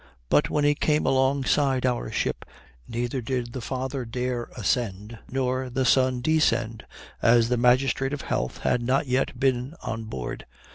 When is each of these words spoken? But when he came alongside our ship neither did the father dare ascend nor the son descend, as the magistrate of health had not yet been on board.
But 0.29 0.49
when 0.49 0.63
he 0.63 0.73
came 0.73 1.05
alongside 1.05 1.85
our 1.85 2.11
ship 2.11 2.43
neither 2.87 3.21
did 3.21 3.53
the 3.53 3.61
father 3.61 4.03
dare 4.03 4.45
ascend 4.57 5.19
nor 5.29 5.69
the 5.69 5.85
son 5.85 6.21
descend, 6.21 6.87
as 7.21 7.49
the 7.49 7.57
magistrate 7.57 8.11
of 8.11 8.21
health 8.21 8.61
had 8.61 8.81
not 8.81 9.05
yet 9.05 9.39
been 9.39 9.75
on 9.83 10.05
board. 10.05 10.47